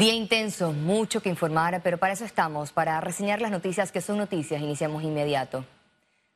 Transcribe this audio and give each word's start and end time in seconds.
Día 0.00 0.14
intenso, 0.14 0.72
mucho 0.72 1.20
que 1.20 1.28
informar, 1.28 1.82
pero 1.84 1.98
para 1.98 2.14
eso 2.14 2.24
estamos, 2.24 2.72
para 2.72 2.98
reseñar 3.02 3.42
las 3.42 3.50
noticias 3.50 3.92
que 3.92 4.00
son 4.00 4.16
noticias. 4.16 4.62
Iniciamos 4.62 5.02
inmediato. 5.02 5.66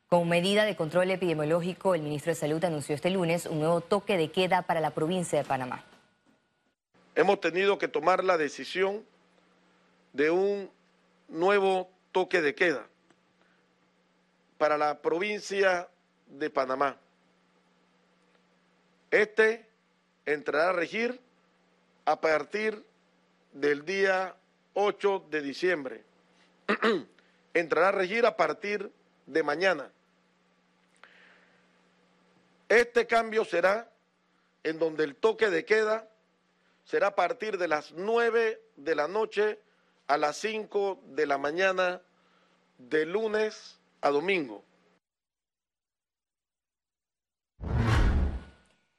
Con 0.07 0.29
medida 0.29 0.65
de 0.65 0.75
control 0.75 1.09
epidemiológico, 1.09 1.95
el 1.95 2.03
ministro 2.03 2.31
de 2.31 2.35
Salud 2.35 2.63
anunció 2.63 2.93
este 2.93 3.09
lunes 3.09 3.47
un 3.47 3.57
nuevo 3.57 3.81
toque 3.81 4.17
de 4.17 4.29
queda 4.29 4.61
para 4.61 4.81
la 4.81 4.91
provincia 4.91 5.39
de 5.39 5.45
Panamá. 5.45 5.83
Hemos 7.15 7.41
tenido 7.41 7.79
que 7.79 7.87
tomar 7.87 8.23
la 8.23 8.37
decisión 8.37 9.03
de 10.13 10.29
un 10.29 10.69
nuevo 11.27 11.89
toque 12.11 12.43
de 12.43 12.53
queda 12.53 12.87
para 14.59 14.77
la 14.77 14.99
provincia 14.99 15.89
de 16.27 16.51
Panamá. 16.51 16.97
Este 19.09 19.67
entrará 20.27 20.69
a 20.69 20.73
regir 20.73 21.19
a 22.05 22.21
partir 22.21 22.85
del 23.55 23.85
día 23.85 24.35
8 24.73 25.27
de 25.31 25.41
diciembre. 25.41 26.03
Entrará 27.53 27.87
a 27.87 27.91
regir 27.93 28.25
a 28.25 28.35
partir 28.35 28.91
de 29.25 29.43
mañana. 29.43 29.89
Este 32.67 33.07
cambio 33.07 33.45
será 33.45 33.89
en 34.63 34.77
donde 34.77 35.05
el 35.05 35.15
toque 35.15 35.49
de 35.49 35.63
queda 35.63 36.09
será 36.83 37.07
a 37.07 37.15
partir 37.15 37.57
de 37.57 37.67
las 37.67 37.93
9 37.93 38.61
de 38.75 38.95
la 38.95 39.07
noche 39.07 39.59
a 40.07 40.17
las 40.17 40.37
5 40.37 41.01
de 41.07 41.25
la 41.25 41.37
mañana 41.37 42.01
de 42.77 43.05
lunes 43.05 43.79
a 44.01 44.09
domingo. 44.09 44.63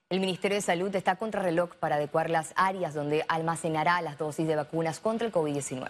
El 0.09 0.21
Ministerio 0.21 0.55
de 0.55 0.63
Salud 0.63 0.95
está 0.95 1.17
contrarreloj 1.17 1.75
para 1.81 1.97
adecuar 1.97 2.31
las 2.31 2.53
áreas 2.55 2.95
donde 2.95 3.25
almacenará 3.27 4.01
las 4.03 4.17
dosis 4.19 4.47
de 4.47 4.55
vacunas 4.55 5.01
contra 5.01 5.27
el 5.27 5.33
COVID-19. 5.33 5.89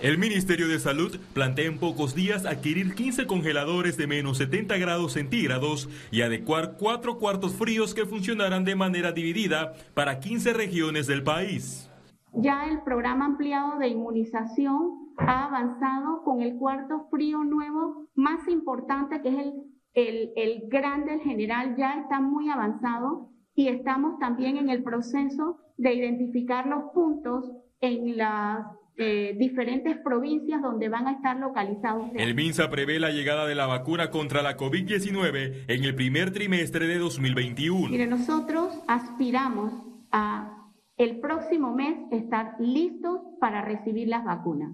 El 0.00 0.16
Ministerio 0.16 0.68
de 0.68 0.78
Salud 0.78 1.18
plantea 1.34 1.66
en 1.66 1.78
pocos 1.78 2.14
días 2.14 2.46
adquirir 2.46 2.94
15 2.94 3.26
congeladores 3.26 3.98
de 3.98 4.06
menos 4.06 4.38
70 4.38 4.78
grados 4.78 5.12
centígrados 5.12 5.90
y 6.10 6.22
adecuar 6.22 6.78
cuatro 6.78 7.18
cuartos 7.18 7.54
fríos 7.54 7.92
que 7.92 8.06
funcionarán 8.06 8.64
de 8.64 8.76
manera 8.76 9.12
dividida 9.12 9.74
para 9.92 10.20
15 10.20 10.54
regiones 10.54 11.06
del 11.06 11.24
país. 11.24 11.90
Ya 12.32 12.64
el 12.70 12.80
programa 12.84 13.26
ampliado 13.26 13.78
de 13.78 13.88
inmunización 13.88 15.12
ha 15.18 15.44
avanzado 15.44 16.22
con 16.24 16.40
el 16.40 16.56
cuarto 16.56 17.06
frío 17.10 17.44
nuevo 17.44 18.06
más 18.14 18.48
importante 18.48 19.20
que 19.20 19.28
es 19.28 19.38
el 19.38 19.77
el, 20.06 20.62
grande, 20.68 21.14
el 21.14 21.20
general, 21.20 21.74
ya 21.76 22.00
está 22.00 22.20
muy 22.20 22.48
avanzado 22.48 23.30
y 23.54 23.68
estamos 23.68 24.18
también 24.18 24.56
en 24.56 24.70
el 24.70 24.82
proceso 24.82 25.58
de 25.76 25.94
identificar 25.94 26.66
los 26.66 26.92
puntos 26.92 27.50
en 27.80 28.16
las 28.16 28.64
eh, 28.96 29.34
diferentes 29.38 29.96
provincias 29.98 30.60
donde 30.62 30.88
van 30.88 31.06
a 31.06 31.12
estar 31.12 31.36
localizados. 31.36 32.10
El 32.14 32.34
MINSA 32.34 32.70
prevé 32.70 32.98
la 32.98 33.10
llegada 33.10 33.46
de 33.46 33.54
la 33.54 33.66
vacuna 33.66 34.10
contra 34.10 34.42
la 34.42 34.56
COVID-19 34.56 35.64
en 35.68 35.84
el 35.84 35.94
primer 35.94 36.32
trimestre 36.32 36.86
de 36.86 36.98
2021. 36.98 37.90
Mire, 37.90 38.06
nosotros 38.06 38.82
aspiramos 38.86 39.72
a 40.10 40.54
el 40.96 41.20
próximo 41.20 41.74
mes 41.74 41.96
estar 42.10 42.56
listos 42.58 43.20
para 43.40 43.62
recibir 43.62 44.08
las 44.08 44.24
vacunas. 44.24 44.72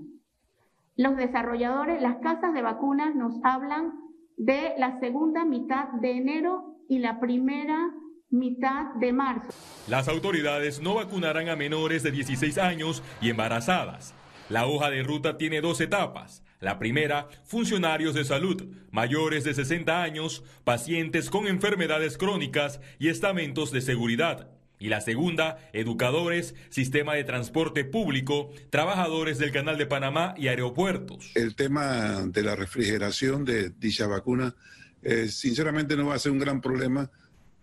Los 0.97 1.17
desarrolladores, 1.17 2.00
las 2.00 2.17
casas 2.19 2.55
de 2.55 2.62
vacunas 2.62 3.14
nos 3.14 3.34
hablan 3.42 4.03
de 4.36 4.72
la 4.78 4.98
segunda 5.00 5.44
mitad 5.44 5.88
de 6.00 6.12
enero 6.12 6.77
y 6.88 6.98
la 6.98 7.20
primera 7.20 7.90
mitad 8.30 8.94
de 8.96 9.12
marzo. 9.12 9.48
Las 9.88 10.08
autoridades 10.08 10.80
no 10.80 10.94
vacunarán 10.94 11.48
a 11.48 11.56
menores 11.56 12.02
de 12.02 12.10
16 12.10 12.58
años 12.58 13.02
y 13.20 13.30
embarazadas. 13.30 14.14
La 14.48 14.67
hoja 14.67 14.90
de 14.90 15.02
ruta 15.02 15.39
tiene 15.39 15.61
dos 15.61 15.80
etapas. 15.80 16.42
La 16.61 16.78
primera, 16.78 17.28
funcionarios 17.44 18.14
de 18.14 18.24
salud, 18.24 18.64
mayores 18.90 19.44
de 19.44 19.55
60 19.55 20.02
años, 20.02 20.44
pacientes 20.64 21.30
con 21.30 21.46
enfermedades 21.46 22.18
crónicas 22.18 22.80
y 22.98 23.08
estamentos 23.08 23.70
de 23.70 23.80
seguridad. 23.80 24.54
Y 24.84 24.90
la 24.90 25.00
segunda, 25.00 25.56
educadores, 25.72 26.55
sistema 26.68 27.14
de 27.14 27.24
transporte 27.24 27.86
público, 27.86 28.50
trabajadores 28.68 29.39
del 29.39 29.50
Canal 29.50 29.78
de 29.78 29.86
Panamá 29.86 30.34
y 30.36 30.48
aeropuertos. 30.48 31.30
El 31.34 31.55
tema 31.55 32.27
de 32.27 32.42
la 32.42 32.55
refrigeración 32.55 33.46
de 33.46 33.70
dicha 33.70 34.06
vacuna, 34.06 34.55
eh, 35.02 35.28
sinceramente 35.28 35.96
no 35.96 36.08
va 36.08 36.17
a 36.17 36.18
ser 36.18 36.33
un 36.33 36.39
gran 36.39 36.61
problema, 36.61 37.11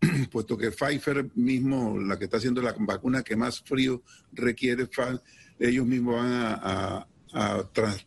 puesto 0.32 0.58
que 0.58 0.72
Pfizer 0.72 1.30
mismo, 1.36 2.00
la 2.00 2.18
que 2.18 2.26
está 2.26 2.38
haciendo 2.38 2.60
la 2.60 2.74
vacuna 2.76 3.22
que 3.22 3.36
más 3.36 3.62
frío 3.62 4.02
requiere, 4.34 4.90
ellos 5.60 5.86
mismos 5.86 6.16
van 6.16 6.32
a, 6.34 7.08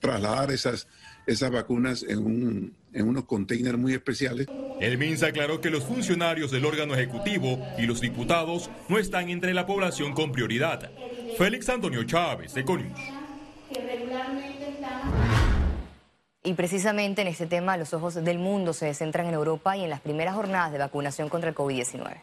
trasladar 0.01 0.51
esas, 0.51 0.89
esas 1.27 1.51
vacunas 1.51 2.03
en 2.03 2.19
un 2.19 2.75
en 2.95 3.09
unos 3.09 3.25
containers 3.25 3.77
muy 3.77 3.93
especiales. 3.93 4.47
El 4.81 4.99
MINSA 4.99 5.27
aclaró 5.27 5.61
que 5.61 5.71
los 5.71 5.85
funcionarios 5.85 6.51
del 6.51 6.65
órgano 6.65 6.95
ejecutivo 6.95 7.59
y 7.77 7.83
los 7.83 8.01
diputados 8.01 8.71
no 8.89 8.99
están 8.99 9.29
entre 9.29 9.53
la 9.53 9.67
población 9.67 10.15
con 10.15 10.33
prioridad. 10.33 10.91
Félix 11.37 11.69
Antonio 11.69 12.05
Chávez, 12.05 12.57
Econius. 12.57 12.99
Y 16.45 16.53
precisamente 16.53 17.23
en 17.23 17.29
este 17.29 17.47
tema, 17.47 17.77
los 17.77 17.95
ojos 17.95 18.15
del 18.15 18.39
mundo 18.39 18.73
se 18.73 18.93
centran 18.95 19.27
en 19.27 19.35
Europa 19.35 19.77
y 19.77 19.85
en 19.85 19.91
las 19.91 20.01
primeras 20.01 20.35
jornadas 20.35 20.73
de 20.73 20.79
vacunación 20.79 21.29
contra 21.29 21.51
el 21.51 21.57
COVID-19. 21.57 22.21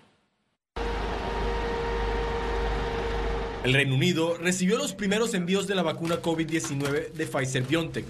El 3.64 3.74
Reino 3.74 3.94
Unido 3.94 4.38
recibió 4.38 4.78
los 4.78 4.94
primeros 4.94 5.34
envíos 5.34 5.68
de 5.68 5.76
la 5.76 5.84
vacuna 5.84 6.22
COVID-19 6.22 7.12
de 7.12 7.26
Pfizer 7.28 7.64
BioNTech 7.64 8.06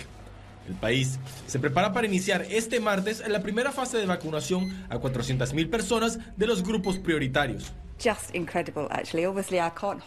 el 0.68 0.76
país 0.76 1.20
se 1.48 1.60
prepara 1.60 1.94
para 1.94 2.08
iniciar 2.08 2.46
este 2.50 2.80
martes 2.80 3.24
la 3.28 3.42
primera 3.42 3.72
fase 3.72 3.98
de 3.98 4.06
vacunación 4.06 4.70
a 4.90 4.98
400.000 4.98 5.70
personas 5.70 6.20
de 6.38 6.48
los 6.48 6.64
grupos 6.64 6.98
prioritarios. 6.98 7.72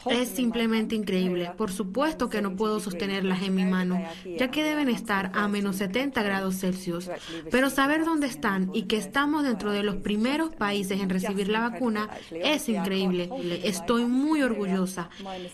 Es 0.06 0.28
simplemente 0.28 0.94
increíble. 0.94 1.53
Por 1.56 1.71
supuesto 1.71 2.28
que 2.28 2.43
no 2.43 2.56
puedo 2.56 2.81
sostenerlas 2.81 3.43
en 3.43 3.55
mi 3.55 3.65
mano, 3.65 4.03
ya 4.25 4.50
que 4.50 4.65
deben 4.65 4.88
estar 4.88 5.31
a 5.34 5.47
menos 5.49 5.77
70 5.77 6.22
grados 6.22 6.59
Celsius. 6.59 7.09
Pero 7.50 7.71
saber 7.71 8.05
dónde 8.05 8.27
están 8.27 8.71
y 8.75 8.82
que 8.82 8.97
estamos 8.97 9.44
dentro 9.44 9.71
de 9.71 9.82
los 9.82 9.97
primeros 9.97 10.55
países 10.55 11.00
en 11.00 11.09
recibir 11.09 11.49
la 11.49 11.60
vacuna 11.60 12.10
es 12.31 12.69
increíble. 12.69 13.31
Estoy 13.62 14.05
muy 14.05 14.43
orgullosa. 14.43 15.09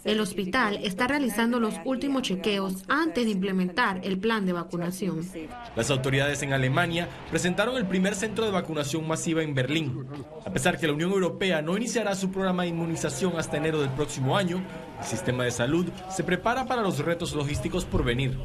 El 0.04 0.20
hospital 0.20 0.80
está 0.82 1.06
realizando 1.06 1.60
los 1.60 1.74
últimos 1.84 2.22
chequeos 2.22 2.84
antes 2.88 3.24
de 3.24 3.32
implementar 3.32 4.00
el 4.02 4.18
plan 4.18 4.46
de 4.46 4.52
vacunación. 4.52 5.26
Las 5.76 5.90
autoridades 5.90 6.42
en 6.42 6.52
Alemania 6.52 7.08
presentaron 7.30 7.76
el 7.76 7.86
primer 7.86 8.14
centro 8.14 8.44
de 8.44 8.50
vacunación 8.50 9.06
masiva 9.06 9.42
en 9.42 9.54
Berlín. 9.54 10.06
A 10.44 10.50
pesar 10.50 10.78
que 10.78 10.86
la 10.86 10.94
Unión 10.94 11.10
Europea 11.10 11.62
no 11.62 11.76
iniciará 11.76 12.14
su 12.14 12.29
programa 12.30 12.62
de 12.62 12.68
inmunización 12.68 13.38
hasta 13.38 13.56
enero 13.56 13.80
del 13.80 13.90
próximo 13.90 14.36
año, 14.36 14.62
el 15.00 15.06
sistema 15.06 15.44
de 15.44 15.50
salud 15.50 15.86
se 16.10 16.24
prepara 16.24 16.66
para 16.66 16.82
los 16.82 16.98
retos 16.98 17.34
logísticos 17.34 17.84
por 17.84 18.04
venir. 18.04 18.36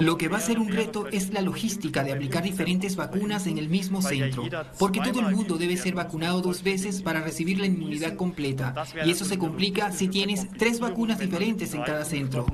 Lo 0.00 0.18
que 0.18 0.28
va 0.28 0.36
a 0.36 0.40
ser 0.40 0.58
un 0.58 0.68
reto 0.68 1.08
es 1.08 1.32
la 1.32 1.40
logística 1.40 2.04
de 2.04 2.12
aplicar 2.12 2.42
diferentes 2.42 2.94
vacunas 2.94 3.46
en 3.46 3.58
el 3.58 3.68
mismo 3.68 4.02
centro, 4.02 4.44
porque 4.78 5.00
todo 5.00 5.20
el 5.20 5.34
mundo 5.34 5.56
debe 5.56 5.76
ser 5.76 5.94
vacunado 5.94 6.40
dos 6.40 6.62
veces 6.62 7.02
para 7.02 7.20
recibir 7.20 7.58
la 7.58 7.66
inmunidad 7.66 8.14
completa, 8.14 8.74
y 9.04 9.10
eso 9.10 9.24
se 9.24 9.38
complica 9.38 9.92
si 9.92 10.08
tienes 10.08 10.48
tres 10.58 10.78
vacunas 10.78 11.18
diferentes 11.18 11.74
en 11.74 11.82
cada 11.82 12.04
centro. 12.04 12.46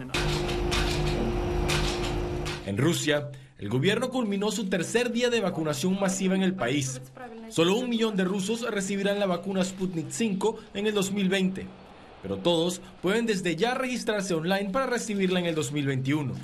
En 2.64 2.78
Rusia, 2.78 3.30
el 3.62 3.68
gobierno 3.68 4.10
culminó 4.10 4.50
su 4.50 4.64
tercer 4.68 5.12
día 5.12 5.30
de 5.30 5.40
vacunación 5.40 6.00
masiva 6.00 6.34
en 6.34 6.42
el 6.42 6.52
país. 6.52 7.00
Solo 7.48 7.76
un 7.76 7.88
millón 7.88 8.16
de 8.16 8.24
rusos 8.24 8.68
recibirán 8.68 9.20
la 9.20 9.26
vacuna 9.26 9.62
Sputnik 9.62 10.10
5 10.10 10.58
en 10.74 10.88
el 10.88 10.94
2020, 10.94 11.68
pero 12.22 12.38
todos 12.38 12.80
pueden 13.00 13.24
desde 13.24 13.54
ya 13.54 13.74
registrarse 13.74 14.34
online 14.34 14.70
para 14.70 14.86
recibirla 14.86 15.38
en 15.38 15.46
el 15.46 15.54
2021. 15.54 16.34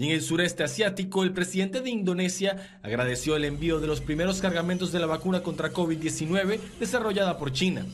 Y 0.00 0.06
en 0.06 0.12
el 0.12 0.22
sureste 0.22 0.64
asiático, 0.64 1.24
el 1.24 1.32
presidente 1.34 1.82
de 1.82 1.90
Indonesia 1.90 2.78
agradeció 2.82 3.36
el 3.36 3.44
envío 3.44 3.80
de 3.80 3.86
los 3.86 4.00
primeros 4.00 4.40
cargamentos 4.40 4.92
de 4.92 4.98
la 4.98 5.04
vacuna 5.04 5.42
contra 5.42 5.74
COVID-19 5.74 6.58
desarrollada 6.80 7.36
por 7.36 7.52
China. 7.52 7.84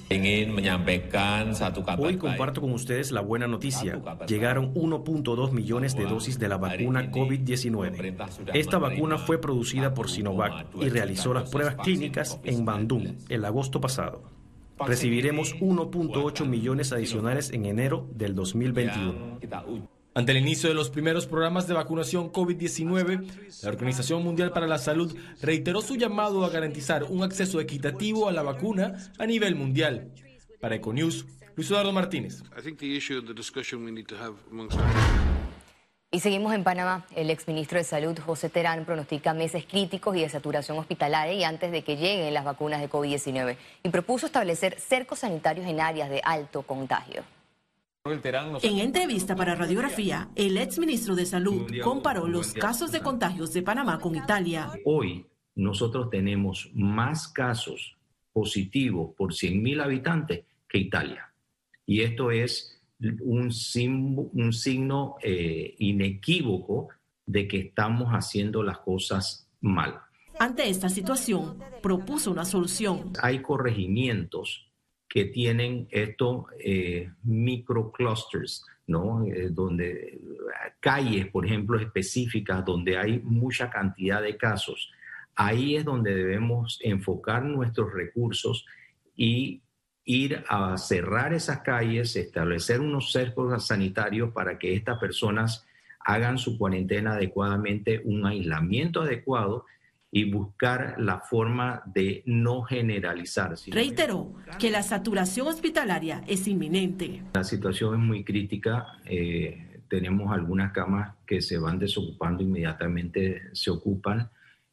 Hoy 1.98 2.16
comparto 2.16 2.60
con 2.60 2.72
ustedes 2.72 3.10
la 3.10 3.22
buena 3.22 3.48
noticia. 3.48 4.00
Llegaron 4.28 4.72
1.2 4.74 5.50
millones 5.50 5.96
de 5.96 6.04
dosis 6.04 6.38
de 6.38 6.46
la 6.46 6.58
vacuna 6.58 7.10
COVID-19. 7.10 8.54
Esta 8.54 8.78
vacuna 8.78 9.18
fue 9.18 9.40
producida 9.40 9.92
por 9.92 10.08
Sinovac 10.08 10.64
y 10.80 10.88
realizó 10.88 11.34
las 11.34 11.50
pruebas 11.50 11.74
clínicas 11.74 12.38
en 12.44 12.64
Bandung 12.64 13.16
el 13.28 13.44
agosto 13.44 13.80
pasado. 13.80 14.22
Recibiremos 14.78 15.56
1.8 15.56 16.46
millones 16.46 16.92
adicionales 16.92 17.50
en 17.50 17.66
enero 17.66 18.08
del 18.14 18.36
2021. 18.36 19.40
Ante 20.16 20.32
el 20.32 20.38
inicio 20.38 20.70
de 20.70 20.74
los 20.74 20.88
primeros 20.88 21.26
programas 21.26 21.68
de 21.68 21.74
vacunación 21.74 22.32
COVID-19, 22.32 23.62
la 23.62 23.68
Organización 23.68 24.24
Mundial 24.24 24.50
para 24.50 24.66
la 24.66 24.78
Salud 24.78 25.14
reiteró 25.42 25.82
su 25.82 25.96
llamado 25.96 26.42
a 26.46 26.48
garantizar 26.48 27.04
un 27.04 27.22
acceso 27.22 27.60
equitativo 27.60 28.26
a 28.26 28.32
la 28.32 28.42
vacuna 28.42 28.96
a 29.18 29.26
nivel 29.26 29.56
mundial. 29.56 30.10
Para 30.58 30.76
Econews, 30.76 31.26
Luis 31.54 31.70
Eduardo 31.70 31.92
Martínez. 31.92 32.42
Y 36.10 36.20
seguimos 36.20 36.54
en 36.54 36.64
Panamá. 36.64 37.06
El 37.14 37.28
exministro 37.28 37.76
de 37.76 37.84
Salud, 37.84 38.18
José 38.18 38.48
Terán, 38.48 38.86
pronostica 38.86 39.34
meses 39.34 39.66
críticos 39.66 40.16
y 40.16 40.22
de 40.22 40.30
saturación 40.30 40.78
hospitalaria 40.78 41.34
y 41.34 41.44
antes 41.44 41.70
de 41.70 41.84
que 41.84 41.98
lleguen 41.98 42.32
las 42.32 42.46
vacunas 42.46 42.80
de 42.80 42.88
COVID-19 42.88 43.58
y 43.82 43.90
propuso 43.90 44.24
establecer 44.24 44.80
cercos 44.80 45.18
sanitarios 45.18 45.66
en 45.66 45.78
áreas 45.78 46.08
de 46.08 46.22
alto 46.24 46.62
contagio. 46.62 47.35
En 48.62 48.78
entrevista 48.78 49.34
para 49.34 49.54
radiografía, 49.54 50.30
el 50.36 50.58
exministro 50.58 51.16
de 51.16 51.26
Salud 51.26 51.66
comparó 51.82 52.28
los 52.28 52.52
casos 52.52 52.92
de 52.92 53.00
contagios 53.00 53.52
de 53.52 53.62
Panamá 53.62 53.98
con 53.98 54.14
Italia. 54.14 54.70
Hoy 54.84 55.26
nosotros 55.56 56.08
tenemos 56.10 56.70
más 56.74 57.26
casos 57.28 57.96
positivos 58.32 59.14
por 59.16 59.32
100.000 59.32 59.82
habitantes 59.82 60.44
que 60.68 60.78
Italia. 60.78 61.32
Y 61.84 62.02
esto 62.02 62.30
es 62.30 62.80
un, 63.20 63.50
un 64.32 64.52
signo 64.52 65.16
eh, 65.22 65.74
inequívoco 65.78 66.88
de 67.24 67.48
que 67.48 67.58
estamos 67.58 68.12
haciendo 68.12 68.62
las 68.62 68.78
cosas 68.78 69.48
mal. 69.60 70.00
Ante 70.38 70.68
esta 70.68 70.88
situación, 70.88 71.58
propuso 71.82 72.30
una 72.30 72.44
solución. 72.44 73.12
Hay 73.22 73.40
corregimientos 73.40 74.65
que 75.16 75.24
tienen 75.24 75.88
estos 75.90 76.44
eh, 76.58 77.10
microclusters, 77.22 78.66
¿no? 78.86 79.24
Eh, 79.24 79.48
donde 79.50 80.20
calles, 80.78 81.28
por 81.28 81.46
ejemplo, 81.46 81.80
específicas 81.80 82.62
donde 82.66 82.98
hay 82.98 83.20
mucha 83.20 83.70
cantidad 83.70 84.20
de 84.20 84.36
casos. 84.36 84.92
Ahí 85.34 85.74
es 85.74 85.86
donde 85.86 86.14
debemos 86.14 86.78
enfocar 86.82 87.46
nuestros 87.46 87.94
recursos 87.94 88.66
y 89.16 89.62
ir 90.04 90.44
a 90.50 90.76
cerrar 90.76 91.32
esas 91.32 91.60
calles, 91.60 92.14
establecer 92.14 92.82
unos 92.82 93.10
cercos 93.10 93.66
sanitarios 93.66 94.34
para 94.34 94.58
que 94.58 94.74
estas 94.74 94.98
personas 94.98 95.66
hagan 96.00 96.36
su 96.36 96.58
cuarentena 96.58 97.14
adecuadamente, 97.14 98.02
un 98.04 98.26
aislamiento 98.26 99.00
adecuado 99.00 99.64
y 100.16 100.24
buscar 100.24 100.94
la 100.96 101.20
forma 101.20 101.82
de 101.84 102.22
no 102.24 102.62
generalizar. 102.62 103.54
Reiteró 103.66 104.32
que 104.58 104.70
la 104.70 104.82
saturación 104.82 105.46
hospitalaria 105.46 106.24
es 106.26 106.48
inminente. 106.48 107.22
La 107.34 107.44
situación 107.44 108.00
es 108.00 108.00
muy 108.00 108.24
crítica. 108.24 108.98
Eh, 109.04 109.82
tenemos 109.90 110.32
algunas 110.32 110.72
camas 110.72 111.16
que 111.26 111.42
se 111.42 111.58
van 111.58 111.78
desocupando 111.78 112.42
inmediatamente, 112.42 113.42
se 113.52 113.70
ocupan. 113.70 114.30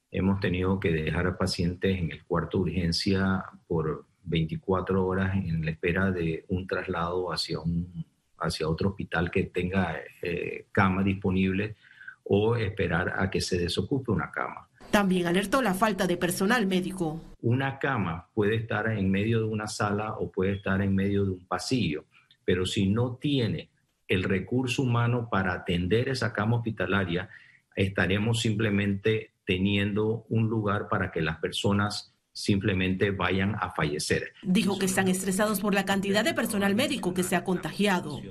Hemos 0.09 0.39
tenido 0.39 0.79
que 0.79 0.93
dejar 0.93 1.27
a 1.27 1.37
pacientes 1.37 1.99
en 1.99 2.13
el 2.13 2.23
cuarto 2.23 2.59
de 2.59 2.71
urgencia 2.71 3.43
por 3.67 4.05
24 4.23 5.05
horas 5.05 5.35
en 5.35 5.65
la 5.65 5.71
espera 5.71 6.09
de 6.09 6.45
un 6.47 6.67
traslado 6.67 7.33
hacia, 7.33 7.59
un, 7.59 8.05
hacia 8.37 8.69
otro 8.69 8.91
hospital 8.91 9.29
que 9.29 9.43
tenga 9.43 9.97
eh, 10.21 10.67
cama 10.71 11.03
disponible 11.03 11.75
o 12.23 12.55
esperar 12.55 13.15
a 13.17 13.29
que 13.29 13.41
se 13.41 13.57
desocupe 13.57 14.09
una 14.09 14.31
cama. 14.31 14.69
También 14.93 15.25
alertó 15.25 15.63
la 15.63 15.73
falta 15.73 16.05
de 16.05 16.17
personal 16.17 16.67
médico. 16.67 17.19
Una 17.41 17.79
cama 17.79 18.29
puede 18.31 18.57
estar 18.57 18.87
en 18.91 19.09
medio 19.09 19.39
de 19.39 19.45
una 19.45 19.65
sala 19.65 20.13
o 20.19 20.31
puede 20.31 20.51
estar 20.51 20.83
en 20.83 20.93
medio 20.93 21.25
de 21.25 21.31
un 21.31 21.47
pasillo, 21.47 22.05
pero 22.45 22.67
si 22.67 22.87
no 22.87 23.15
tiene 23.15 23.71
el 24.07 24.21
recurso 24.21 24.83
humano 24.83 25.29
para 25.31 25.53
atender 25.53 26.09
esa 26.09 26.31
cama 26.31 26.57
hospitalaria, 26.57 27.27
estaremos 27.75 28.39
simplemente 28.41 29.31
teniendo 29.45 30.27
un 30.29 30.47
lugar 30.47 30.87
para 30.89 31.09
que 31.11 31.23
las 31.23 31.39
personas 31.39 32.13
simplemente 32.31 33.09
vayan 33.09 33.55
a 33.55 33.71
fallecer. 33.71 34.33
Dijo 34.43 34.77
que 34.77 34.85
están 34.85 35.07
estresados 35.07 35.59
por 35.59 35.73
la 35.73 35.85
cantidad 35.85 36.23
de 36.23 36.35
personal 36.35 36.75
médico 36.75 37.15
que 37.15 37.23
se 37.23 37.35
ha 37.35 37.43
contagiado. 37.43 38.21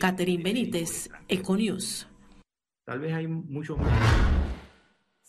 Catherine 0.00 0.42
Benítez, 0.42 1.08
Econews. 1.28 2.08
Tal 2.84 2.98
vez 2.98 3.14
hay 3.14 3.28
muchos 3.28 3.78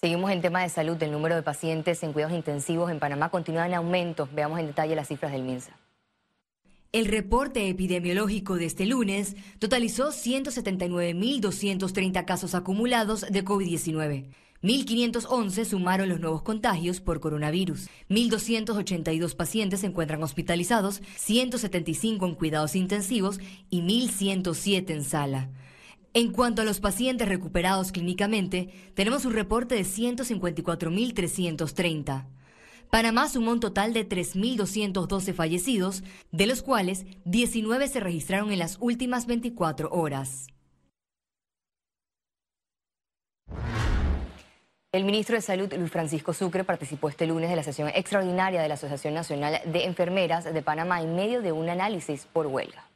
Seguimos 0.04 0.32
en 0.32 0.42
tema 0.42 0.64
de 0.64 0.70
salud. 0.70 0.98
El 1.04 1.12
número 1.12 1.36
de 1.36 1.44
pacientes 1.44 2.02
en 2.02 2.12
cuidados 2.12 2.36
intensivos 2.36 2.90
en 2.90 2.98
Panamá 2.98 3.30
continúa 3.30 3.68
en 3.68 3.76
aumento. 3.76 4.28
Veamos 4.34 4.60
en 4.60 4.66
detalle 4.66 4.96
las 4.96 5.10
cifras 5.10 5.32
del 5.32 5.44
MINSA. 5.44 5.78
El 6.92 7.06
reporte 7.06 7.70
epidemiológico 7.70 8.56
de 8.56 8.66
este 8.66 8.88
lunes 8.88 9.36
totalizó 9.60 10.10
179.230 10.10 12.26
casos 12.26 12.56
acumulados 12.56 13.28
de 13.30 13.46
COVID-19. 13.46 14.26
1.511 14.64 15.66
sumaron 15.66 16.10
los 16.10 16.20
nuevos 16.20 16.42
contagios 16.42 17.00
por 17.00 17.20
coronavirus. 17.20 17.88
1.282 18.10 19.36
pacientes 19.36 19.82
se 19.82 19.86
encuentran 19.86 20.24
hospitalizados, 20.24 21.04
175 21.18 22.26
en 22.26 22.34
cuidados 22.34 22.76
intensivos 22.76 23.40
y 23.70 23.84
1.107 23.84 24.90
en 24.90 25.04
sala. 25.04 25.52
En 26.14 26.34
cuanto 26.34 26.62
a 26.62 26.66
los 26.66 26.82
pacientes 26.82 27.30
recuperados 27.30 27.94
clínicamente, 27.94 28.68
tenemos 28.96 29.24
un 29.24 29.32
reporte 29.32 29.76
de 29.76 29.84
154.330. 29.84 32.28
Panamá 32.90 33.30
sumó 33.30 33.52
un 33.52 33.62
total 33.62 33.94
de 33.94 34.10
3.212 34.10 35.34
fallecidos, 35.34 36.04
de 36.34 36.48
los 36.48 36.64
cuales 36.64 37.06
19 37.24 37.88
se 37.88 38.02
registraron 38.02 38.52
en 38.52 38.60
las 38.60 38.76
últimas 38.82 39.26
24 39.26 39.90
horas. 39.90 40.48
El 44.92 45.06
ministro 45.06 45.38
de 45.38 45.42
Salud, 45.42 45.74
Luis 45.74 45.90
Francisco 45.90 46.34
Sucre, 46.34 46.66
participó 46.66 47.08
este 47.08 47.26
lunes 47.26 47.50
de 47.50 47.56
la 47.56 47.64
sesión 47.64 47.88
extraordinaria 47.88 48.62
de 48.62 48.68
la 48.68 48.74
Asociación 48.74 49.14
Nacional 49.14 49.62
de 49.66 49.86
Enfermeras 49.86 50.44
de 50.44 50.62
Panamá 50.62 51.02
en 51.02 51.16
medio 51.16 51.42
de 51.42 51.54
un 51.54 51.70
análisis 51.70 52.26
por 52.26 52.48
huelga. 52.48 52.91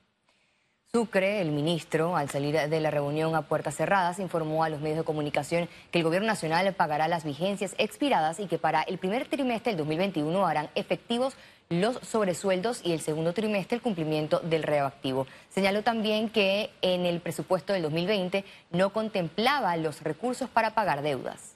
Sucre, 0.95 1.41
el 1.41 1.51
ministro, 1.51 2.15
al 2.15 2.29
salir 2.29 2.57
de 2.57 2.79
la 2.79 2.89
reunión 2.89 3.35
a 3.35 3.41
puertas 3.41 3.75
cerradas, 3.75 4.17
informó 4.17 4.63
a 4.63 4.69
los 4.69 4.79
medios 4.79 4.99
de 4.99 5.03
comunicación 5.03 5.67
que 5.91 5.97
el 5.97 6.05
gobierno 6.05 6.25
nacional 6.25 6.73
pagará 6.73 7.09
las 7.09 7.25
vigencias 7.25 7.75
expiradas 7.77 8.39
y 8.39 8.45
que 8.47 8.57
para 8.57 8.81
el 8.83 8.97
primer 8.97 9.27
trimestre 9.27 9.73
del 9.73 9.79
2021 9.79 10.47
harán 10.47 10.69
efectivos 10.73 11.35
los 11.67 11.97
sobresueldos 11.97 12.79
y 12.81 12.93
el 12.93 13.01
segundo 13.01 13.33
trimestre 13.33 13.75
el 13.75 13.81
cumplimiento 13.81 14.39
del 14.39 14.63
reactivo. 14.63 15.27
Señaló 15.49 15.83
también 15.83 16.29
que 16.29 16.69
en 16.81 17.05
el 17.05 17.19
presupuesto 17.19 17.73
del 17.73 17.81
2020 17.81 18.45
no 18.71 18.93
contemplaba 18.93 19.75
los 19.75 20.01
recursos 20.01 20.49
para 20.49 20.75
pagar 20.75 21.01
deudas. 21.01 21.54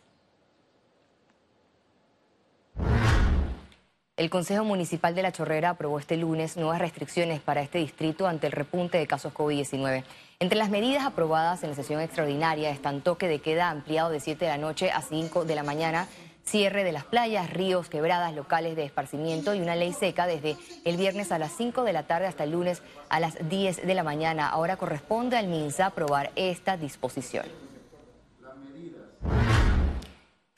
El 4.19 4.30
Consejo 4.30 4.66
Municipal 4.66 5.16
de 5.16 5.21
La 5.21 5.31
Chorrera 5.31 5.69
aprobó 5.69 5.97
este 5.97 6.18
lunes 6.18 6.57
nuevas 6.57 6.80
restricciones 6.80 7.40
para 7.40 7.61
este 7.61 7.78
distrito 7.78 8.28
ante 8.28 8.47
el 8.47 8.52
repunte 8.52 8.97
de 8.97 9.07
casos 9.07 9.33
COVID-19. 9.33 10.04
Entre 10.42 10.57
las 10.57 10.69
medidas 10.69 11.06
aprobadas 11.06 11.64
en 11.64 11.69
la 11.69 11.76
sesión 11.78 12.02
extraordinaria 12.02 12.69
están 12.69 12.99
toque 12.99 13.30
de 13.30 13.40
queda 13.40 13.69
ampliado 13.69 14.09
de 14.09 14.19
7 14.19 14.44
de 14.44 14.52
la 14.52 14.57
noche 14.57 14.92
a 14.92 15.02
5 15.02 15.45
de 15.45 15.56
la 15.56 15.64
mañana, 15.64 16.06
cierre 16.44 16.83
de 16.83 16.92
las 16.92 17.06
playas, 17.06 17.49
ríos, 17.49 17.88
quebradas, 17.88 18.35
locales 18.35 18.76
de 18.76 18.83
esparcimiento 18.83 19.56
y 19.56 19.61
una 19.61 19.78
ley 19.78 19.94
seca 19.94 20.28
desde 20.28 20.57
el 20.83 20.97
viernes 20.97 21.31
a 21.31 21.40
las 21.40 21.54
5 21.54 21.85
de 21.85 21.94
la 21.94 22.04
tarde 22.04 22.28
hasta 22.28 22.44
el 22.44 22.52
lunes 22.52 22.81
a 23.07 23.21
las 23.21 23.47
10 23.47 23.88
de 23.88 23.94
la 23.94 24.04
mañana. 24.04 24.49
Ahora 24.49 24.76
corresponde 24.76 25.38
al 25.38 25.47
MINSA 25.47 25.85
aprobar 25.85 26.31
esta 26.35 26.76
disposición. 26.76 27.69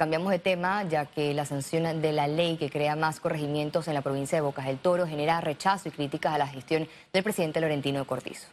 Cambiamos 0.01 0.31
de 0.31 0.39
tema, 0.39 0.81
ya 0.89 1.05
que 1.05 1.31
la 1.35 1.45
sanción 1.45 2.01
de 2.01 2.11
la 2.11 2.27
ley 2.27 2.57
que 2.57 2.71
crea 2.71 2.95
más 2.95 3.19
corregimientos 3.19 3.87
en 3.87 3.93
la 3.93 4.01
provincia 4.01 4.35
de 4.35 4.41
Bocas 4.41 4.65
del 4.65 4.79
Toro 4.79 5.05
genera 5.05 5.39
rechazo 5.41 5.89
y 5.89 5.91
críticas 5.91 6.33
a 6.33 6.39
la 6.39 6.47
gestión 6.47 6.87
del 7.13 7.21
presidente 7.23 7.61
Laurentino 7.61 8.03
Cortizo. 8.07 8.47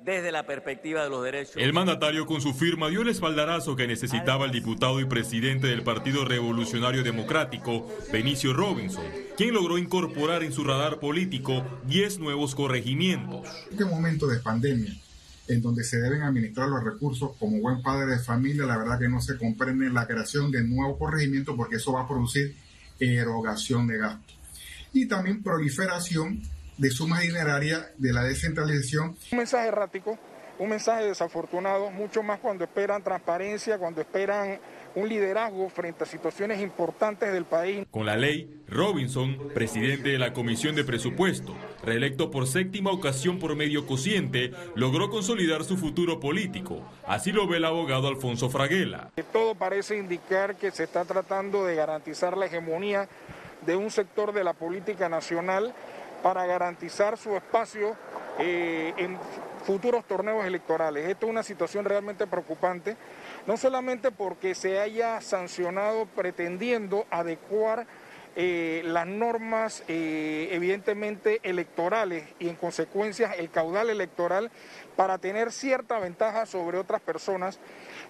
Desde 0.00 0.32
la 0.32 0.46
perspectiva 0.46 1.04
de 1.04 1.10
los 1.10 1.22
derechos. 1.22 1.56
El 1.58 1.74
mandatario 1.74 2.24
con 2.24 2.40
su 2.40 2.54
firma 2.54 2.88
dio 2.88 3.02
el 3.02 3.08
espaldarazo 3.08 3.76
que 3.76 3.86
necesitaba 3.86 4.46
el 4.46 4.50
diputado 4.50 4.98
y 4.98 5.04
presidente 5.04 5.66
del 5.66 5.82
Partido 5.82 6.24
Revolucionario 6.24 7.02
Democrático, 7.02 7.86
Benicio 8.10 8.54
Robinson, 8.54 9.04
quien 9.36 9.52
logró 9.52 9.76
incorporar 9.76 10.42
en 10.42 10.52
su 10.54 10.64
radar 10.64 11.00
político 11.00 11.62
10 11.84 12.20
nuevos 12.20 12.54
corregimientos. 12.54 13.46
En 13.66 13.72
este 13.72 13.84
momento 13.84 14.26
de 14.26 14.40
pandemia, 14.40 14.94
en 15.48 15.60
donde 15.60 15.84
se 15.84 15.98
deben 15.98 16.22
administrar 16.22 16.68
los 16.68 16.82
recursos. 16.82 17.32
Como 17.38 17.60
buen 17.60 17.82
padre 17.82 18.12
de 18.12 18.18
familia, 18.18 18.64
la 18.64 18.78
verdad 18.78 18.98
que 18.98 19.08
no 19.08 19.20
se 19.20 19.36
comprende 19.36 19.90
la 19.90 20.06
creación 20.06 20.50
de 20.50 20.64
nuevos 20.64 20.98
corregimientos 20.98 21.54
porque 21.56 21.76
eso 21.76 21.92
va 21.92 22.02
a 22.02 22.08
producir 22.08 22.56
erogación 22.98 23.86
de 23.86 23.98
gastos. 23.98 24.38
Y 24.92 25.06
también 25.06 25.42
proliferación 25.42 26.42
de 26.78 26.90
sumas 26.90 27.22
dinerarias 27.22 27.86
de 27.98 28.12
la 28.12 28.22
descentralización. 28.24 29.16
Un 29.32 29.38
mensaje 29.38 29.68
errático, 29.68 30.18
un 30.58 30.68
mensaje 30.68 31.04
desafortunado, 31.04 31.90
mucho 31.90 32.22
más 32.22 32.38
cuando 32.38 32.64
esperan 32.64 33.02
transparencia, 33.02 33.78
cuando 33.78 34.00
esperan 34.00 34.58
un 34.94 35.08
liderazgo 35.08 35.68
frente 35.68 36.04
a 36.04 36.06
situaciones 36.06 36.60
importantes 36.60 37.32
del 37.32 37.44
país. 37.44 37.84
Con 37.90 38.06
la 38.06 38.16
ley, 38.16 38.62
Robinson, 38.68 39.50
presidente 39.52 40.10
de 40.10 40.18
la 40.18 40.32
Comisión 40.32 40.76
de 40.76 40.84
Presupuesto, 40.84 41.54
reelecto 41.82 42.30
por 42.30 42.46
séptima 42.46 42.92
ocasión 42.92 43.38
por 43.38 43.56
medio 43.56 43.86
cociente, 43.86 44.52
logró 44.76 45.10
consolidar 45.10 45.64
su 45.64 45.76
futuro 45.76 46.20
político. 46.20 46.80
Así 47.06 47.32
lo 47.32 47.48
ve 47.48 47.56
el 47.56 47.64
abogado 47.64 48.06
Alfonso 48.06 48.48
Fraguela. 48.50 49.10
Todo 49.32 49.56
parece 49.56 49.96
indicar 49.96 50.54
que 50.56 50.70
se 50.70 50.84
está 50.84 51.04
tratando 51.04 51.64
de 51.64 51.74
garantizar 51.74 52.36
la 52.36 52.46
hegemonía 52.46 53.08
de 53.66 53.76
un 53.76 53.90
sector 53.90 54.32
de 54.32 54.44
la 54.44 54.52
política 54.52 55.08
nacional 55.08 55.74
para 56.22 56.46
garantizar 56.46 57.18
su 57.18 57.36
espacio 57.36 57.96
eh, 58.38 58.94
en 58.96 59.18
futuros 59.64 60.04
torneos 60.04 60.44
electorales. 60.44 61.08
Esto 61.08 61.26
es 61.26 61.30
una 61.30 61.42
situación 61.42 61.84
realmente 61.84 62.26
preocupante, 62.26 62.96
no 63.46 63.56
solamente 63.56 64.10
porque 64.10 64.54
se 64.54 64.78
haya 64.78 65.20
sancionado 65.20 66.06
pretendiendo 66.06 67.06
adecuar 67.10 67.86
eh, 68.36 68.82
las 68.84 69.06
normas 69.06 69.84
eh, 69.86 70.48
evidentemente 70.50 71.40
electorales 71.44 72.24
y 72.40 72.48
en 72.48 72.56
consecuencia 72.56 73.32
el 73.32 73.48
caudal 73.48 73.90
electoral 73.90 74.50
para 74.96 75.18
tener 75.18 75.52
cierta 75.52 76.00
ventaja 76.00 76.44
sobre 76.44 76.78
otras 76.78 77.00
personas, 77.00 77.60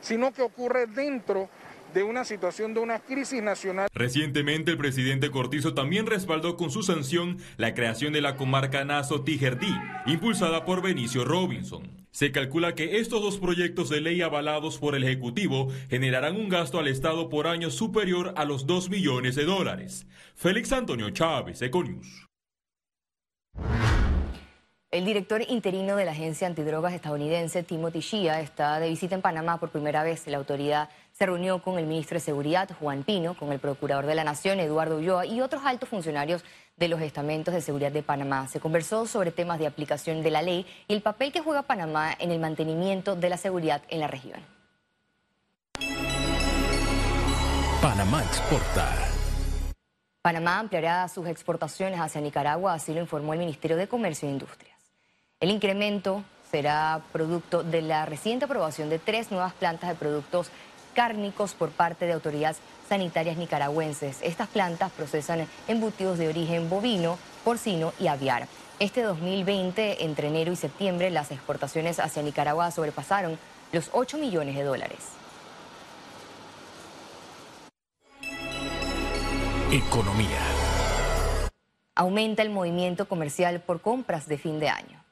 sino 0.00 0.32
que 0.32 0.40
ocurre 0.40 0.86
dentro 0.86 1.50
de 1.94 2.02
una 2.02 2.24
situación 2.24 2.74
de 2.74 2.80
una 2.80 2.98
crisis 2.98 3.42
nacional. 3.42 3.88
Recientemente 3.94 4.72
el 4.72 4.76
presidente 4.76 5.30
Cortizo 5.30 5.72
también 5.72 6.06
respaldó 6.06 6.56
con 6.56 6.70
su 6.70 6.82
sanción 6.82 7.38
la 7.56 7.72
creación 7.72 8.12
de 8.12 8.20
la 8.20 8.36
comarca 8.36 8.84
Naso 8.84 9.22
Tijerdí, 9.22 9.72
impulsada 10.06 10.64
por 10.64 10.82
Benicio 10.82 11.24
Robinson. 11.24 12.04
Se 12.10 12.30
calcula 12.30 12.74
que 12.74 12.98
estos 12.98 13.22
dos 13.22 13.38
proyectos 13.38 13.88
de 13.88 14.00
ley 14.00 14.22
avalados 14.22 14.78
por 14.78 14.94
el 14.94 15.04
Ejecutivo 15.04 15.68
generarán 15.88 16.36
un 16.36 16.48
gasto 16.48 16.78
al 16.78 16.88
Estado 16.88 17.28
por 17.28 17.46
año 17.46 17.70
superior 17.70 18.34
a 18.36 18.44
los 18.44 18.66
2 18.66 18.90
millones 18.90 19.34
de 19.34 19.44
dólares. 19.44 20.06
Félix 20.34 20.72
Antonio 20.72 21.10
Chávez, 21.10 21.62
Econius. 21.62 22.26
El 24.94 25.04
director 25.04 25.42
interino 25.48 25.96
de 25.96 26.04
la 26.04 26.12
agencia 26.12 26.46
antidrogas 26.46 26.94
estadounidense, 26.94 27.64
Timothy 27.64 27.98
Shia, 27.98 28.40
está 28.40 28.78
de 28.78 28.88
visita 28.88 29.16
en 29.16 29.22
Panamá 29.22 29.58
por 29.58 29.70
primera 29.70 30.04
vez. 30.04 30.24
La 30.28 30.36
autoridad 30.36 30.88
se 31.14 31.26
reunió 31.26 31.62
con 31.62 31.78
el 31.78 31.86
ministro 31.86 32.16
de 32.16 32.20
Seguridad, 32.20 32.68
Juan 32.80 33.04
Pino, 33.04 33.34
con 33.34 33.52
el 33.52 33.60
procurador 33.60 34.04
de 34.04 34.16
la 34.16 34.24
Nación, 34.24 34.58
Eduardo 34.58 34.96
Ulloa, 34.96 35.24
y 35.24 35.40
otros 35.40 35.62
altos 35.64 35.88
funcionarios 35.88 36.44
de 36.76 36.88
los 36.88 37.00
estamentos 37.00 37.54
de 37.54 37.60
seguridad 37.60 37.92
de 37.92 38.02
Panamá. 38.02 38.48
Se 38.48 38.58
conversó 38.58 39.06
sobre 39.06 39.30
temas 39.30 39.60
de 39.60 39.68
aplicación 39.68 40.24
de 40.24 40.32
la 40.32 40.42
ley 40.42 40.66
y 40.88 40.94
el 40.94 41.02
papel 41.02 41.30
que 41.30 41.40
juega 41.40 41.62
Panamá 41.62 42.12
en 42.18 42.32
el 42.32 42.40
mantenimiento 42.40 43.14
de 43.14 43.28
la 43.28 43.36
seguridad 43.36 43.80
en 43.88 44.00
la 44.00 44.08
región. 44.08 44.40
Panamá 47.80 48.24
exporta. 48.24 48.88
Panamá 50.20 50.58
ampliará 50.58 51.06
sus 51.06 51.28
exportaciones 51.28 52.00
hacia 52.00 52.20
Nicaragua, 52.20 52.74
así 52.74 52.92
lo 52.92 53.00
informó 53.00 53.34
el 53.34 53.38
Ministerio 53.38 53.76
de 53.76 53.86
Comercio 53.86 54.28
e 54.28 54.32
Industria. 54.32 54.74
El 55.38 55.50
incremento 55.50 56.24
será 56.50 57.02
producto 57.12 57.62
de 57.62 57.82
la 57.82 58.06
reciente 58.06 58.46
aprobación 58.46 58.88
de 58.88 58.98
tres 58.98 59.30
nuevas 59.30 59.52
plantas 59.52 59.90
de 59.90 59.94
productos 59.94 60.50
cárnicos 60.94 61.52
por 61.52 61.70
parte 61.70 62.06
de 62.06 62.14
autoridades 62.14 62.58
sanitarias 62.88 63.36
nicaragüenses. 63.36 64.18
Estas 64.22 64.48
plantas 64.48 64.90
procesan 64.92 65.46
embutidos 65.68 66.16
de 66.16 66.28
origen 66.28 66.70
bovino, 66.70 67.18
porcino 67.44 67.92
y 68.00 68.06
aviar. 68.06 68.48
Este 68.78 69.02
2020, 69.02 70.04
entre 70.04 70.28
enero 70.28 70.52
y 70.52 70.56
septiembre, 70.56 71.10
las 71.10 71.30
exportaciones 71.30 72.00
hacia 72.00 72.22
Nicaragua 72.22 72.70
sobrepasaron 72.70 73.38
los 73.72 73.90
8 73.92 74.18
millones 74.18 74.56
de 74.56 74.62
dólares. 74.62 74.98
Economía. 79.70 80.40
Aumenta 81.94 82.42
el 82.42 82.50
movimiento 82.50 83.08
comercial 83.08 83.60
por 83.60 83.80
compras 83.80 84.26
de 84.26 84.38
fin 84.38 84.58
de 84.58 84.68
año. 84.68 85.03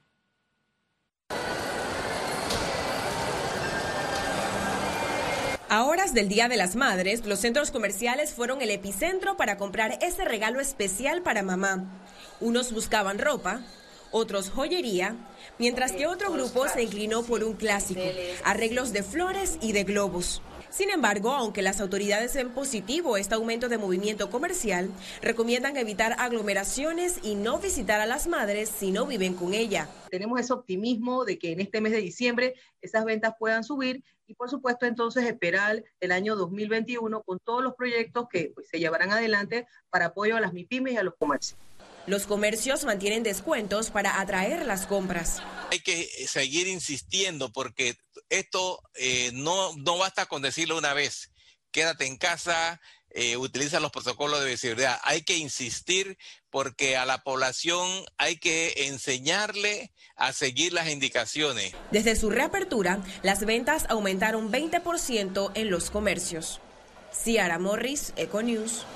A 5.75 5.87
horas 5.87 6.13
del 6.13 6.29
Día 6.29 6.49
de 6.49 6.59
las 6.59 6.77
Madres, 6.77 7.25
los 7.25 7.39
centros 7.39 7.71
comerciales 7.71 8.35
fueron 8.35 8.61
el 8.61 8.69
epicentro 8.69 9.39
para 9.39 9.57
comprar 9.57 9.99
ese 10.03 10.23
regalo 10.23 10.61
especial 10.61 11.23
para 11.23 11.43
mamá. 11.43 11.99
Unos 12.41 12.75
buscaban 12.75 13.19
ropa, 13.19 13.63
otros 14.11 14.51
joyería, 14.51 15.17
mientras 15.59 15.93
que 15.93 16.07
otro 16.07 16.31
grupo 16.31 16.69
se 16.69 16.83
inclinó 16.83 17.23
por 17.23 17.43
un 17.43 17.55
clásico, 17.55 18.03
arreglos 18.45 18.93
de 18.93 19.03
flores 19.03 19.57
y 19.63 19.73
de 19.73 19.85
globos. 19.85 20.43
Sin 20.69 20.91
embargo, 20.91 21.33
aunque 21.33 21.63
las 21.63 21.81
autoridades 21.81 22.35
ven 22.35 22.51
positivo 22.51 23.17
este 23.17 23.35
aumento 23.35 23.71
de 23.71 23.79
movimiento 23.79 24.31
comercial, 24.31 24.91
recomiendan 25.23 25.79
evitar 25.79 26.17
aglomeraciones 26.19 27.19
y 27.23 27.35
no 27.35 27.59
visitar 27.59 28.01
a 28.03 28.07
las 28.07 28.27
madres 28.27 28.69
si 28.69 28.91
no 28.91 29.07
viven 29.07 29.33
con 29.33 29.55
ella. 29.55 29.89
Tenemos 30.11 30.39
ese 30.39 30.53
optimismo 30.53 31.25
de 31.25 31.39
que 31.39 31.53
en 31.53 31.61
este 31.61 31.81
mes 31.81 31.93
de 31.93 31.99
diciembre 31.99 32.55
esas 32.83 33.07
ventas 33.07 33.35
puedan 33.39 33.65
subir 33.65 34.03
y 34.33 34.35
por 34.35 34.49
supuesto 34.49 34.87
entonces 34.87 35.25
esperar 35.25 35.85
el 36.01 36.11
año 36.11 36.37
2021 36.37 37.23
con 37.23 37.39
todos 37.39 37.63
los 37.63 37.75
proyectos 37.75 38.27
que 38.31 38.51
pues, 38.55 38.67
se 38.69 38.79
llevarán 38.79 39.13
adelante 39.13 39.67
para 39.91 40.07
apoyo 40.07 40.37
a 40.37 40.41
las 40.41 40.55
MIPIMES 40.55 40.95
y 40.95 40.97
a 40.97 41.03
los 41.03 41.15
comercios. 41.17 41.59
Los 42.07 42.27
comercios 42.27 42.85
mantienen 42.85 43.23
descuentos 43.23 43.91
para 43.91 44.21
atraer 44.21 44.67
las 44.67 44.87
compras. 44.87 45.41
Hay 45.71 45.81
que 45.81 46.09
seguir 46.27 46.67
insistiendo 46.67 47.53
porque 47.53 47.97
esto 48.29 48.83
eh, 48.95 49.31
no, 49.35 49.77
no 49.77 49.99
basta 49.99 50.27
con 50.27 50.43
decirlo 50.43 50.79
una 50.79 50.95
vez. 50.95 51.31
Quédate 51.71 52.07
en 52.07 52.17
casa, 52.17 52.81
eh, 53.15 53.37
utiliza 53.37 53.81
los 53.81 53.91
protocolos 53.91 54.43
de 54.45 54.57
seguridad. 54.57 54.99
Hay 55.05 55.23
que 55.23 55.37
insistir 55.37 56.19
porque 56.51 56.97
a 56.97 57.07
la 57.07 57.23
población 57.23 57.89
hay 58.19 58.37
que 58.37 58.87
enseñarle 58.89 59.93
a 60.17 60.33
seguir 60.33 60.73
las 60.73 60.89
indicaciones. 60.89 61.73
Desde 61.91 62.17
su 62.17 62.31
reapertura, 62.31 63.01
las 63.23 63.45
ventas 63.45 63.87
aumentaron 63.89 64.51
20% 64.51 65.53
en 65.55 65.71
los 65.71 65.91
comercios. 65.91 66.61
Ciara 67.13 67.59
Morris, 67.59 68.13
Econews. 68.17 68.87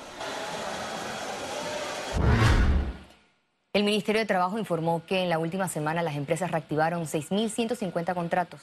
El 3.73 3.83
Ministerio 3.83 4.21
de 4.21 4.25
Trabajo 4.25 4.57
informó 4.57 5.05
que 5.05 5.21
en 5.21 5.29
la 5.29 5.37
última 5.37 5.67
semana 5.67 6.01
las 6.01 6.15
empresas 6.15 6.49
reactivaron 6.49 7.05
6.150 7.05 8.15
contratos. 8.15 8.61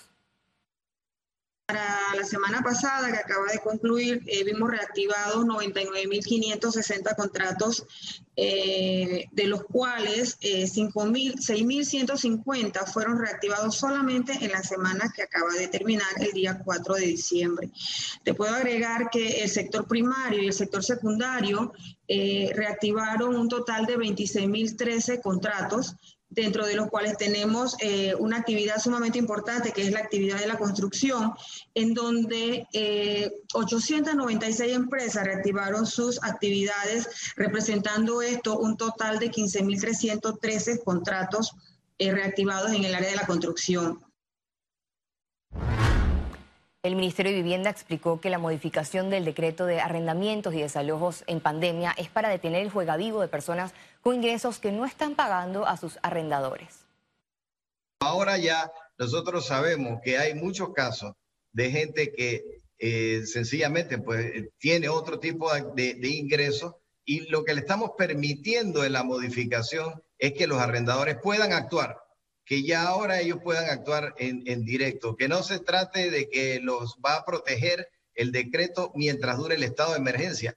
La 2.14 2.24
semana 2.24 2.62
pasada 2.62 3.10
que 3.10 3.18
acaba 3.18 3.46
de 3.52 3.58
concluir, 3.58 4.22
eh, 4.26 4.44
vimos 4.44 4.70
reactivados 4.70 5.44
99.560 5.44 7.16
contratos, 7.16 7.84
eh, 8.36 9.26
de 9.30 9.46
los 9.46 9.62
cuales 9.64 10.38
eh, 10.40 10.64
6.150 10.64 12.92
fueron 12.92 13.16
reactivados 13.18 13.76
solamente 13.76 14.32
en 14.32 14.50
la 14.50 14.62
semana 14.62 15.12
que 15.14 15.22
acaba 15.22 15.52
de 15.52 15.68
terminar, 15.68 16.08
el 16.18 16.32
día 16.32 16.58
4 16.64 16.94
de 16.94 17.06
diciembre. 17.06 17.70
Te 18.24 18.34
puedo 18.34 18.52
agregar 18.54 19.10
que 19.10 19.42
el 19.42 19.50
sector 19.50 19.86
primario 19.86 20.42
y 20.42 20.46
el 20.46 20.52
sector 20.52 20.82
secundario 20.82 21.72
eh, 22.08 22.50
reactivaron 22.54 23.36
un 23.36 23.48
total 23.48 23.86
de 23.86 23.96
26.013 23.96 25.22
contratos 25.22 25.94
dentro 26.34 26.66
de 26.66 26.74
los 26.74 26.88
cuales 26.88 27.16
tenemos 27.16 27.76
eh, 27.80 28.14
una 28.18 28.38
actividad 28.38 28.78
sumamente 28.78 29.18
importante, 29.18 29.72
que 29.72 29.82
es 29.82 29.92
la 29.92 30.00
actividad 30.00 30.38
de 30.38 30.46
la 30.46 30.58
construcción, 30.58 31.32
en 31.74 31.94
donde 31.94 32.66
896 33.54 34.60
eh, 34.60 34.74
empresas 34.74 35.24
reactivaron 35.24 35.86
sus 35.86 36.22
actividades, 36.22 37.08
representando 37.36 38.20
esto 38.20 38.58
un 38.58 38.76
total 38.76 39.18
de 39.18 39.30
15.313 39.30 40.82
contratos 40.82 41.52
eh, 41.98 42.12
reactivados 42.12 42.72
en 42.72 42.84
el 42.84 42.94
área 42.94 43.10
de 43.10 43.16
la 43.16 43.26
construcción. 43.26 44.00
El 46.84 46.96
Ministerio 46.96 47.32
de 47.32 47.38
Vivienda 47.38 47.70
explicó 47.70 48.20
que 48.20 48.28
la 48.28 48.38
modificación 48.38 49.08
del 49.08 49.24
decreto 49.24 49.64
de 49.64 49.80
arrendamientos 49.80 50.52
y 50.52 50.60
desalojos 50.60 51.24
en 51.26 51.40
pandemia 51.40 51.94
es 51.96 52.10
para 52.10 52.28
detener 52.28 52.60
el 52.60 52.70
juegavivo 52.70 53.22
de 53.22 53.28
personas 53.28 53.72
con 54.02 54.16
ingresos 54.16 54.58
que 54.58 54.70
no 54.70 54.84
están 54.84 55.14
pagando 55.14 55.66
a 55.66 55.78
sus 55.78 55.98
arrendadores. 56.02 56.84
Ahora 58.00 58.36
ya 58.36 58.70
nosotros 58.98 59.46
sabemos 59.46 59.98
que 60.04 60.18
hay 60.18 60.34
muchos 60.34 60.74
casos 60.74 61.14
de 61.54 61.70
gente 61.70 62.12
que 62.12 62.60
eh, 62.78 63.22
sencillamente 63.24 63.96
pues, 63.96 64.50
tiene 64.58 64.90
otro 64.90 65.18
tipo 65.18 65.50
de, 65.54 65.94
de 65.94 66.08
ingresos 66.08 66.74
y 67.06 67.20
lo 67.30 67.44
que 67.44 67.54
le 67.54 67.60
estamos 67.60 67.92
permitiendo 67.96 68.84
en 68.84 68.92
la 68.92 69.04
modificación 69.04 70.02
es 70.18 70.34
que 70.34 70.46
los 70.46 70.60
arrendadores 70.60 71.16
puedan 71.22 71.54
actuar 71.54 72.03
que 72.44 72.62
ya 72.62 72.82
ahora 72.82 73.20
ellos 73.20 73.38
puedan 73.42 73.68
actuar 73.70 74.14
en, 74.18 74.64
directo, 74.64 75.16
que 75.16 75.28
no 75.28 75.42
se 75.42 75.58
trate 75.58 76.10
de 76.10 76.28
que 76.28 76.60
los 76.60 76.96
va 77.04 77.16
a 77.16 77.24
proteger 77.24 77.88
el 78.14 78.32
decreto 78.32 78.92
mientras 78.94 79.38
dure 79.38 79.54
el 79.54 79.62
estado 79.62 79.92
de 79.92 79.98
emergencia. 79.98 80.56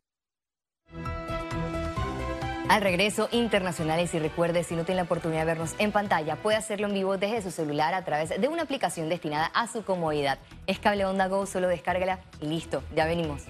Al 2.70 2.82
regreso, 2.82 3.30
internacionales 3.32 4.14
y 4.14 4.20
recuerde, 4.20 4.66
si 4.66 4.76
no 4.76 4.84
tiene 4.84 4.98
la 4.98 5.04
oportunidad 5.04 5.42
de 5.42 5.46
vernos 5.46 5.74
en 5.80 5.94
pantalla, 5.94 6.36
puede 6.36 6.58
hacerlo 6.58 6.88
en 6.88 6.94
vivo 6.94 7.18
desde 7.18 7.42
su 7.42 7.52
celular 7.52 7.94
a 7.94 8.04
través 8.04 8.30
de 8.30 8.48
una 8.50 8.64
aplicación 8.64 9.08
destinada 9.08 9.46
a 9.46 9.68
su 9.68 9.86
comodidad. 9.86 10.38
Es 10.68 10.78
Cable 10.80 11.06
Onda 11.06 11.28
Go, 11.28 11.46
solo 11.46 11.70
descárgala 11.70 12.20
y 12.42 12.48
listo, 12.48 12.84
ya 12.94 13.06
venimos. 13.06 13.44